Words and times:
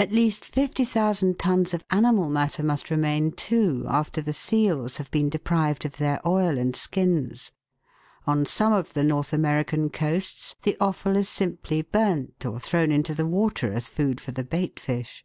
At 0.00 0.10
least 0.10 0.44
50,000 0.44 1.38
tons 1.38 1.72
of 1.72 1.84
animal 1.92 2.28
matter 2.28 2.64
must 2.64 2.90
remain, 2.90 3.30
too, 3.30 3.86
after 3.88 4.20
the 4.20 4.32
seals 4.32 4.96
have 4.96 5.08
been 5.12 5.28
deprived 5.28 5.84
of 5.84 5.98
their 5.98 6.20
oil 6.26 6.58
and 6.58 6.74
skins. 6.74 7.52
On 8.26 8.44
some 8.44 8.72
of 8.72 8.92
the 8.94 9.04
North 9.04 9.32
American 9.32 9.88
coasts 9.88 10.56
the 10.64 10.76
offal 10.80 11.14
is 11.14 11.28
simply 11.28 11.80
burnt 11.82 12.44
or 12.44 12.58
thrown 12.58 12.90
into 12.90 13.14
the 13.14 13.24
water 13.24 13.72
as 13.72 13.88
food 13.88 14.20
for 14.20 14.32
the 14.32 14.42
bait 14.42 14.80
fish. 14.80 15.24